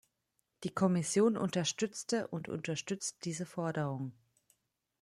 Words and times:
Die 0.63 0.71
Kommission 0.73 1.37
unterstützte 1.37 2.25
und 2.25 2.49
unterstützt 2.49 3.23
diese 3.23 3.45
Forderung. 3.45 4.13